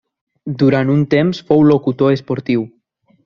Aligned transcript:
Durant 0.61 0.91
un 0.93 1.03
temps 1.11 1.43
fou 1.51 1.63
locutor 1.71 2.17
esportiu. 2.17 2.65